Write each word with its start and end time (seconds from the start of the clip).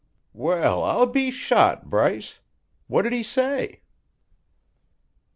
"Well, 0.33 0.81
I'll 0.81 1.05
be 1.05 1.29
shot, 1.29 1.87
Bryce! 1.87 2.39
What 2.87 3.03
did 3.03 3.13
he 3.13 3.21
say?" 3.21 3.81